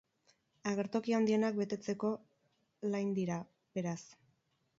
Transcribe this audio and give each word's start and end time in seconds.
Agertoki 0.69 1.13
handienak 1.17 1.59
betetzeko 1.59 2.11
lain 2.97 3.13
dira, 3.21 3.39
beraz. 3.81 4.01